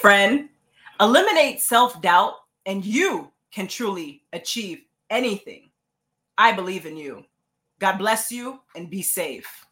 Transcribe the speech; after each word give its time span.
friend. 0.00 0.48
Eliminate 1.00 1.60
self 1.60 2.00
doubt, 2.02 2.34
and 2.66 2.84
you 2.84 3.30
can 3.52 3.66
truly 3.66 4.22
achieve 4.32 4.82
anything. 5.08 5.70
I 6.36 6.52
believe 6.52 6.86
in 6.86 6.96
you. 6.96 7.24
God 7.78 7.96
bless 7.96 8.30
you 8.30 8.60
and 8.76 8.90
be 8.90 9.02
safe. 9.02 9.66